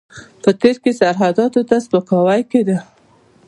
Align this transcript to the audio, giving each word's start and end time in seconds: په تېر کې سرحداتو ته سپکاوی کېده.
په 0.43 0.49
تېر 0.59 0.75
کې 0.83 0.91
سرحداتو 0.99 1.61
ته 1.69 1.75
سپکاوی 1.85 2.41
کېده. 2.51 2.77